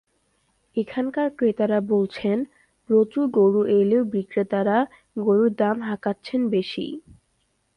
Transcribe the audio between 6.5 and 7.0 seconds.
বেশি।